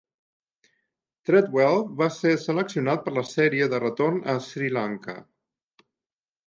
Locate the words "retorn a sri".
3.87-4.73